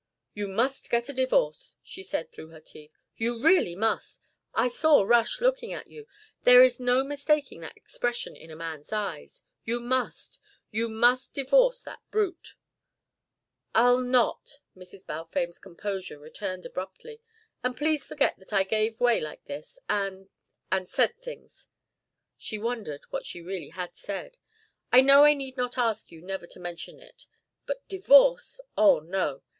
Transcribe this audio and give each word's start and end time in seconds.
"You 0.33 0.47
must 0.47 0.89
get 0.89 1.09
a 1.09 1.13
divorce," 1.13 1.75
she 1.83 2.01
said 2.01 2.31
through 2.31 2.47
her 2.47 2.59
teeth. 2.59 2.97
"You 3.17 3.39
really 3.39 3.75
must. 3.75 4.19
I 4.51 4.67
saw 4.67 5.03
Rush 5.03 5.39
looking 5.41 5.73
at 5.73 5.89
you. 5.89 6.07
There 6.41 6.63
is 6.63 6.79
no 6.79 7.03
mistaking 7.03 7.59
that 7.61 7.77
expression 7.77 8.35
in 8.35 8.49
a 8.49 8.55
man's 8.55 8.91
eyes. 8.91 9.43
You 9.63 9.79
must 9.79 10.39
you 10.71 10.89
must 10.89 11.35
divorce 11.35 11.81
that 11.83 12.01
brute." 12.09 12.55
"I'll 13.75 13.99
not!" 14.01 14.57
Mrs. 14.75 15.05
Balfame's 15.05 15.59
composure 15.59 16.17
returned 16.17 16.65
abruptly. 16.65 17.21
"And 17.63 17.77
please 17.77 18.03
forget 18.03 18.39
that 18.39 18.51
I 18.51 18.63
gave 18.63 18.99
way 18.99 19.19
like 19.21 19.45
this 19.45 19.77
and 19.87 20.31
and 20.71 20.87
said 20.89 21.15
things." 21.21 21.67
She 22.39 22.57
wondered 22.57 23.01
what 23.11 23.27
she 23.27 23.39
really 23.39 23.69
had 23.69 23.95
said. 23.95 24.39
"I 24.91 25.01
know 25.01 25.25
I 25.25 25.35
need 25.35 25.57
not 25.57 25.77
ask 25.77 26.09
you 26.11 26.23
never 26.23 26.47
to 26.47 26.59
mention 26.59 26.99
it. 26.99 27.27
But 27.67 27.87
divorce! 27.87 28.59
Oh, 28.75 28.97
no. 28.97 29.43